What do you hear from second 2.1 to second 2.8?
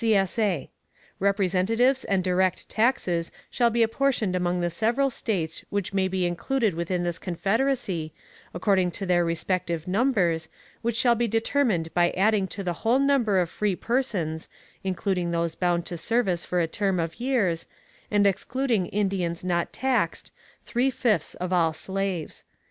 direct